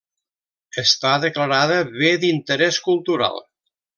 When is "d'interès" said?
2.25-2.83